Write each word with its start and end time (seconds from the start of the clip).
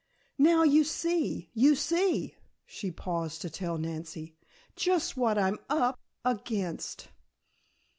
"Now 0.39 0.63
you 0.63 0.83
see, 0.83 1.51
you 1.53 1.75
see," 1.75 2.33
she 2.65 2.89
paused 2.89 3.43
to 3.43 3.51
tell 3.51 3.77
Nancy, 3.77 4.35
"just 4.75 5.15
what 5.15 5.37
I'm 5.37 5.59
up 5.69 5.99
against!" 6.25 7.09